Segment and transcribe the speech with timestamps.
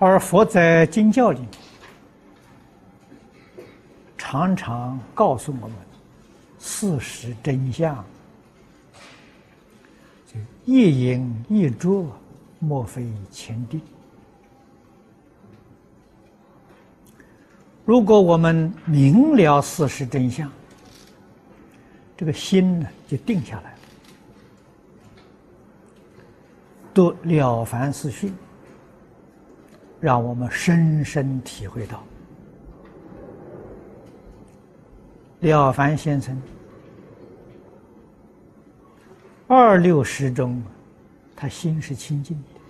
[0.00, 1.38] 而佛在经教里
[4.16, 5.76] 常常告诉我们
[6.58, 8.02] 事实真相：
[10.64, 12.10] 一饮一啄，
[12.58, 13.78] 莫非前定。
[17.84, 20.50] 如果我们明了事实真相，
[22.16, 23.78] 这个心呢就定下来了。
[26.94, 28.30] 读《了凡四训》，
[30.00, 32.02] 让我们深深体会到，
[35.40, 36.40] 了凡先生
[39.46, 40.62] 二六时中，
[41.36, 42.60] 他心是清净的，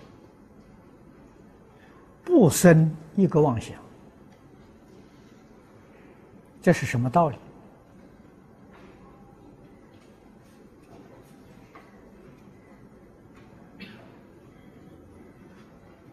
[2.23, 3.75] 不生一个妄想。
[6.61, 7.37] 这是什么道理？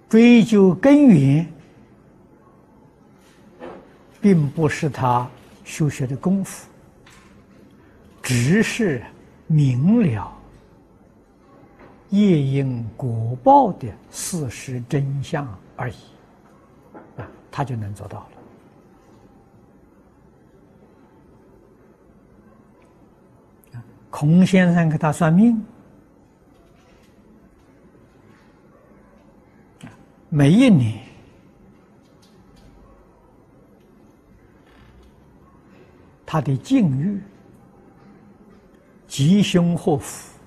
[0.08, 1.46] 追究根源，
[4.20, 5.28] 并不是他
[5.64, 6.66] 修学的功夫，
[8.22, 9.02] 只是
[9.46, 10.34] 明了
[12.08, 15.96] 业因果报的事实真相而已，
[17.18, 18.28] 啊，他就能做到了。
[24.10, 25.62] 孔先生给他算命，
[30.38, 30.96] 每一年。
[36.24, 37.20] 他的境遇
[39.08, 40.38] 吉凶祸福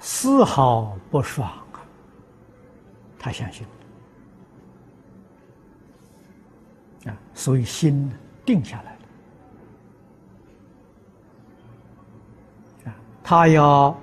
[0.00, 1.84] 丝毫不爽啊，
[3.18, 3.66] 他相信
[7.04, 8.10] 啊，所以心
[8.46, 8.94] 定下来
[12.84, 12.92] 了。
[13.22, 13.94] 他要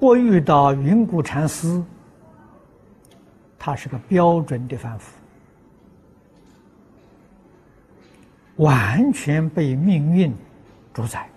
[0.00, 1.80] 不遇到云谷禅师，
[3.66, 5.12] 他是个标准的凡夫，
[8.62, 10.32] 完全被命运
[10.94, 11.28] 主宰。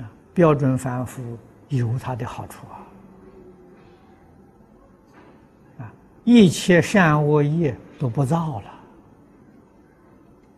[0.00, 1.38] 啊，标准凡夫
[1.68, 2.66] 有他的好处
[5.78, 5.94] 啊，啊，
[6.24, 8.74] 一切善恶业都不造了，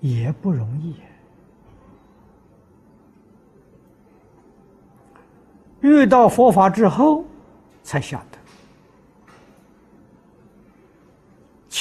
[0.01, 0.97] 也不容易。
[5.83, 7.27] 遇到佛法之后，
[7.83, 8.34] 才晓得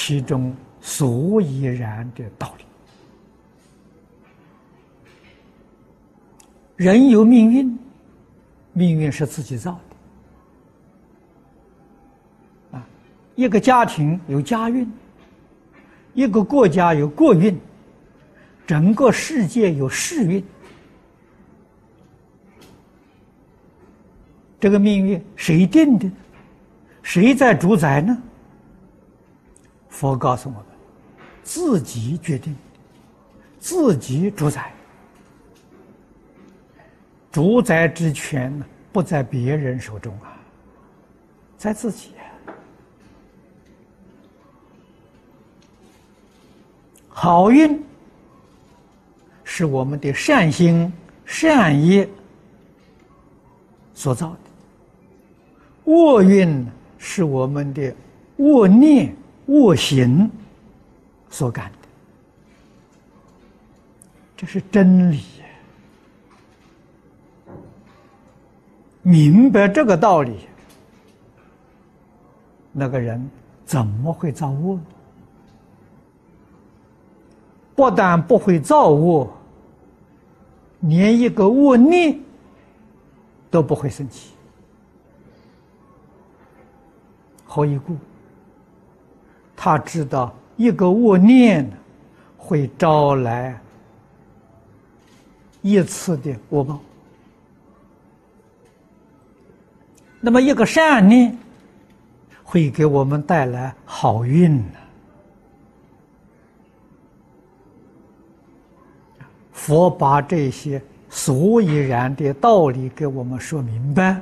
[0.05, 2.65] 其中所以然的道理。
[6.75, 7.79] 人有命运，
[8.73, 9.79] 命运是自己造
[12.71, 12.77] 的。
[12.77, 12.85] 啊，
[13.35, 14.91] 一个家庭有家运，
[16.13, 17.57] 一个国家有国运，
[18.67, 20.43] 整个世界有世运。
[24.59, 26.11] 这个命运谁定的？
[27.03, 28.21] 谁在主宰呢？
[29.93, 30.65] 佛告诉我们：
[31.43, 32.55] 自己决定，
[33.59, 34.73] 自己主宰。
[37.31, 38.51] 主宰之权，
[38.91, 40.35] 不在别人手中啊，
[41.57, 42.09] 在自己。
[47.07, 47.79] 好运
[49.43, 50.91] 是我们的善心、
[51.23, 52.09] 善业
[53.93, 55.91] 所造的。
[55.91, 56.67] 恶运
[56.97, 57.95] 是我们的
[58.37, 59.15] 恶念、
[59.45, 60.29] 恶行
[61.29, 61.87] 所感的，
[64.37, 65.23] 这是真理。
[69.01, 70.47] 明白这个道理，
[72.71, 73.29] 那个人
[73.65, 74.79] 怎么会造恶？
[77.75, 79.29] 不但不会造恶，
[80.79, 82.17] 连一个恶念
[83.51, 84.31] 都不会生起。
[87.45, 87.97] 何以故？
[89.63, 91.65] 他知道一个恶念
[92.35, 93.57] 会招来
[95.61, 96.81] 一次的恶报，
[100.19, 101.37] 那么一个善念
[102.43, 104.73] 会给我们带来好运呢？
[109.53, 114.21] 佛把这些所以然的道理给我们说明白。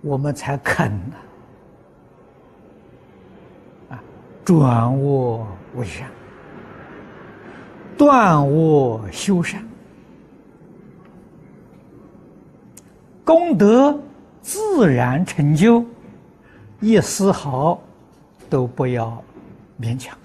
[0.00, 1.16] 我们才肯呢，
[4.46, 5.44] 转恶
[5.74, 6.08] 为善，
[7.98, 9.60] 断我修善，
[13.24, 13.98] 功德
[14.40, 15.84] 自然成就，
[16.78, 17.76] 一丝毫
[18.48, 19.20] 都不要
[19.80, 20.16] 勉强。